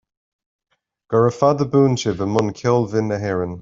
Gura 1.11 1.31
fada 1.39 1.65
buan 1.73 1.95
sibh 2.03 2.23
i 2.25 2.27
mbun 2.31 2.53
cheoil 2.59 2.85
bhinn 2.91 3.09
na 3.13 3.23
hÉireann. 3.27 3.55